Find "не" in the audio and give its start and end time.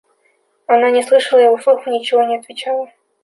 0.89-1.03, 2.23-2.37